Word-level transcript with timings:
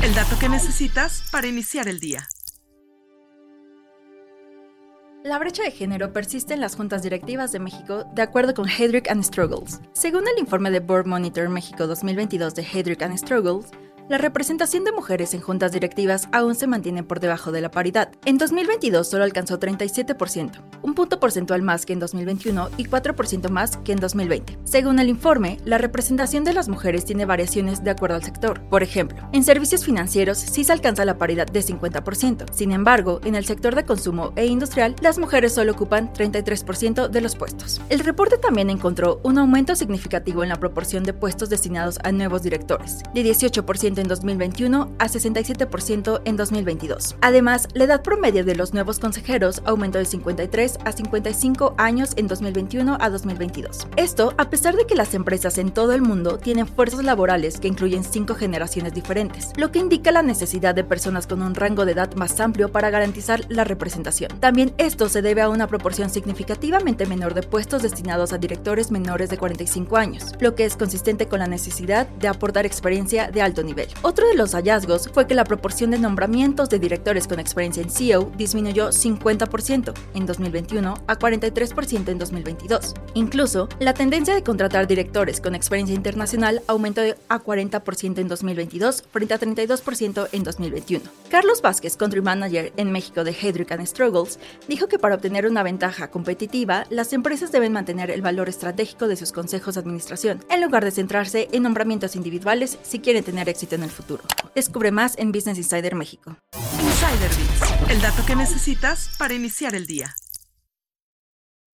El 0.00 0.14
dato 0.14 0.38
que 0.38 0.48
necesitas 0.48 1.24
para 1.32 1.48
iniciar 1.48 1.88
el 1.88 1.98
día. 1.98 2.28
La 5.24 5.40
brecha 5.40 5.64
de 5.64 5.72
género 5.72 6.12
persiste 6.12 6.54
en 6.54 6.60
las 6.60 6.76
juntas 6.76 7.02
directivas 7.02 7.50
de 7.50 7.58
México, 7.58 8.04
de 8.14 8.22
acuerdo 8.22 8.54
con 8.54 8.68
Hedrick 8.68 9.10
and 9.10 9.24
Struggles. 9.24 9.80
Según 9.92 10.28
el 10.28 10.38
informe 10.38 10.70
de 10.70 10.78
Board 10.78 11.06
Monitor 11.06 11.48
México 11.48 11.88
2022 11.88 12.54
de 12.54 12.62
Hedrick 12.62 13.02
and 13.02 13.18
Struggles, 13.18 13.66
la 14.08 14.16
representación 14.16 14.84
de 14.84 14.92
mujeres 14.92 15.34
en 15.34 15.42
juntas 15.42 15.72
directivas 15.72 16.28
aún 16.32 16.54
se 16.54 16.66
mantiene 16.66 17.02
por 17.02 17.20
debajo 17.20 17.52
de 17.52 17.60
la 17.60 17.70
paridad. 17.70 18.10
En 18.24 18.38
2022 18.38 19.06
solo 19.06 19.24
alcanzó 19.24 19.60
37%, 19.60 20.62
un 20.82 20.94
punto 20.94 21.20
porcentual 21.20 21.60
más 21.60 21.84
que 21.84 21.92
en 21.92 21.98
2021 21.98 22.70
y 22.78 22.84
4% 22.86 23.50
más 23.50 23.76
que 23.78 23.92
en 23.92 24.00
2020. 24.00 24.58
Según 24.64 24.98
el 24.98 25.10
informe, 25.10 25.58
la 25.66 25.76
representación 25.76 26.44
de 26.44 26.54
las 26.54 26.68
mujeres 26.68 27.04
tiene 27.04 27.26
variaciones 27.26 27.84
de 27.84 27.90
acuerdo 27.90 28.16
al 28.16 28.24
sector. 28.24 28.62
Por 28.70 28.82
ejemplo, 28.82 29.28
en 29.32 29.44
servicios 29.44 29.84
financieros 29.84 30.38
sí 30.38 30.64
se 30.64 30.72
alcanza 30.72 31.04
la 31.04 31.18
paridad 31.18 31.46
de 31.46 31.60
50%. 31.60 32.50
Sin 32.52 32.72
embargo, 32.72 33.20
en 33.24 33.34
el 33.34 33.44
sector 33.44 33.74
de 33.74 33.84
consumo 33.84 34.32
e 34.36 34.46
industrial, 34.46 34.96
las 35.02 35.18
mujeres 35.18 35.52
solo 35.52 35.72
ocupan 35.72 36.12
33% 36.14 37.08
de 37.08 37.20
los 37.20 37.36
puestos. 37.36 37.82
El 37.90 38.00
reporte 38.00 38.38
también 38.38 38.70
encontró 38.70 39.20
un 39.22 39.36
aumento 39.36 39.76
significativo 39.76 40.42
en 40.42 40.48
la 40.48 40.56
proporción 40.56 41.04
de 41.04 41.12
puestos 41.12 41.50
destinados 41.50 41.98
a 42.04 42.12
nuevos 42.12 42.42
directores, 42.42 43.02
de 43.12 43.22
18% 43.22 43.97
en 43.98 44.08
2021 44.08 44.92
a 44.98 45.08
67% 45.08 46.22
en 46.24 46.36
2022. 46.36 47.16
Además, 47.20 47.68
la 47.74 47.84
edad 47.84 48.02
promedio 48.02 48.44
de 48.44 48.54
los 48.54 48.72
nuevos 48.72 48.98
consejeros 48.98 49.62
aumentó 49.64 49.98
de 49.98 50.04
53 50.04 50.78
a 50.84 50.92
55 50.92 51.74
años 51.76 52.12
en 52.16 52.28
2021 52.28 52.96
a 53.00 53.10
2022. 53.10 53.86
Esto 53.96 54.34
a 54.38 54.50
pesar 54.50 54.76
de 54.76 54.86
que 54.86 54.94
las 54.94 55.14
empresas 55.14 55.58
en 55.58 55.70
todo 55.70 55.92
el 55.92 56.02
mundo 56.02 56.38
tienen 56.38 56.66
fuerzas 56.66 57.04
laborales 57.04 57.60
que 57.60 57.68
incluyen 57.68 58.04
cinco 58.04 58.34
generaciones 58.34 58.94
diferentes, 58.94 59.52
lo 59.56 59.70
que 59.72 59.78
indica 59.78 60.12
la 60.12 60.22
necesidad 60.22 60.74
de 60.74 60.84
personas 60.84 61.26
con 61.26 61.42
un 61.42 61.54
rango 61.54 61.84
de 61.84 61.92
edad 61.92 62.14
más 62.14 62.38
amplio 62.40 62.70
para 62.70 62.90
garantizar 62.90 63.42
la 63.48 63.64
representación. 63.64 64.38
También 64.40 64.72
esto 64.78 65.08
se 65.08 65.22
debe 65.22 65.42
a 65.42 65.48
una 65.48 65.66
proporción 65.66 66.10
significativamente 66.10 67.06
menor 67.06 67.34
de 67.34 67.42
puestos 67.42 67.82
destinados 67.82 68.32
a 68.32 68.38
directores 68.38 68.90
menores 68.90 69.30
de 69.30 69.38
45 69.38 69.96
años, 69.96 70.32
lo 70.40 70.54
que 70.54 70.64
es 70.64 70.76
consistente 70.76 71.26
con 71.26 71.40
la 71.40 71.46
necesidad 71.46 72.08
de 72.08 72.28
aportar 72.28 72.66
experiencia 72.66 73.30
de 73.30 73.42
alto 73.42 73.62
nivel. 73.62 73.87
Otro 74.02 74.26
de 74.28 74.34
los 74.34 74.52
hallazgos 74.52 75.08
fue 75.12 75.26
que 75.26 75.34
la 75.34 75.44
proporción 75.44 75.90
de 75.90 75.98
nombramientos 75.98 76.68
de 76.68 76.78
directores 76.78 77.26
con 77.26 77.40
experiencia 77.40 77.82
en 77.82 77.90
CEO 77.90 78.30
disminuyó 78.36 78.90
50% 78.90 79.94
en 80.14 80.26
2021 80.26 80.94
a 81.06 81.18
43% 81.18 82.08
en 82.08 82.18
2022. 82.18 82.94
Incluso, 83.14 83.68
la 83.78 83.94
tendencia 83.94 84.34
de 84.34 84.42
contratar 84.42 84.86
directores 84.86 85.40
con 85.40 85.54
experiencia 85.54 85.94
internacional 85.94 86.62
aumentó 86.66 86.98
a 87.28 87.40
40% 87.40 88.18
en 88.18 88.28
2022 88.28 89.04
frente 89.10 89.34
a 89.34 89.40
32% 89.40 90.28
en 90.32 90.42
2021. 90.44 91.04
Carlos 91.30 91.62
Vázquez, 91.62 91.96
Country 91.96 92.20
Manager 92.20 92.72
en 92.76 92.92
México 92.92 93.24
de 93.24 93.30
Hedrick 93.30 93.72
and 93.72 93.86
Struggles, 93.86 94.38
dijo 94.68 94.88
que 94.88 94.98
para 94.98 95.14
obtener 95.14 95.46
una 95.46 95.62
ventaja 95.62 96.10
competitiva, 96.10 96.86
las 96.90 97.12
empresas 97.12 97.52
deben 97.52 97.72
mantener 97.72 98.10
el 98.10 98.22
valor 98.22 98.48
estratégico 98.48 99.08
de 99.08 99.16
sus 99.16 99.32
consejos 99.32 99.74
de 99.74 99.80
administración, 99.80 100.44
en 100.50 100.62
lugar 100.62 100.84
de 100.84 100.90
centrarse 100.90 101.48
en 101.52 101.62
nombramientos 101.62 102.16
individuales 102.16 102.78
si 102.82 102.98
quieren 102.98 103.24
tener 103.24 103.48
éxito 103.48 103.77
en 103.78 103.84
el 103.84 103.90
futuro. 103.90 104.22
Descubre 104.54 104.90
más 104.90 105.16
en 105.18 105.32
Business 105.32 105.58
Insider 105.58 105.94
México. 105.94 106.36
Insider 106.82 107.30
Bits, 107.30 107.90
el 107.90 108.00
dato 108.00 108.24
que 108.26 108.36
necesitas 108.36 109.10
para 109.18 109.34
iniciar 109.34 109.74
el 109.74 109.86
día. 109.86 110.14